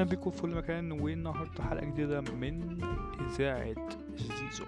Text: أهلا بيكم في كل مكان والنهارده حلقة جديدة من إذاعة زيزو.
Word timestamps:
أهلا 0.00 0.10
بيكم 0.10 0.30
في 0.30 0.42
كل 0.42 0.54
مكان 0.54 0.92
والنهارده 0.92 1.62
حلقة 1.64 1.84
جديدة 1.84 2.20
من 2.20 2.78
إذاعة 3.20 3.74
زيزو. 4.16 4.64